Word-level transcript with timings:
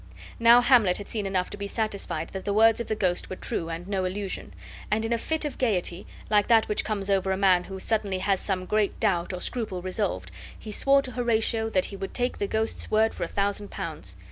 Now 0.39 0.61
Hamlet 0.61 0.97
had 0.97 1.07
seen 1.07 1.27
enough 1.27 1.51
to 1.51 1.57
be 1.57 1.67
satisfied 1.67 2.29
that 2.29 2.43
the 2.43 2.55
words 2.55 2.79
of 2.79 2.87
the 2.87 2.95
ghost 2.95 3.29
were 3.29 3.35
true 3.35 3.69
and 3.69 3.87
no 3.87 4.03
illusion; 4.03 4.51
and 4.89 5.05
in 5.05 5.13
a 5.13 5.17
fit 5.19 5.45
of 5.45 5.59
gaiety, 5.59 6.07
like 6.27 6.47
that 6.47 6.67
which 6.67 6.83
comes 6.83 7.07
over 7.11 7.31
a 7.31 7.37
man 7.37 7.65
who 7.65 7.79
suddenly 7.79 8.17
has 8.17 8.39
some 8.41 8.65
great 8.65 8.99
doubt 8.99 9.31
or 9.31 9.39
scruple 9.39 9.83
resolved, 9.83 10.31
he 10.57 10.71
swore 10.71 11.03
to 11.03 11.11
Horatio 11.11 11.69
that 11.69 11.85
he 11.85 11.95
would 11.95 12.15
take 12.15 12.39
the 12.39 12.47
ghost's 12.47 12.89
word 12.89 13.13
for 13.13 13.25
a 13.25 13.27
thousand 13.27 13.69
pounds. 13.69 14.15